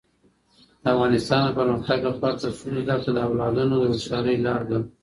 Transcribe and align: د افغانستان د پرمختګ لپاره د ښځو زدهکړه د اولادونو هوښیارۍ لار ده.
د 0.81 0.83
افغانستان 0.93 1.41
د 1.45 1.49
پرمختګ 1.59 1.99
لپاره 2.07 2.35
د 2.39 2.45
ښځو 2.57 2.79
زدهکړه 2.83 3.11
د 3.13 3.17
اولادونو 3.27 3.73
هوښیارۍ 3.89 4.37
لار 4.45 4.61
ده. 4.69 4.79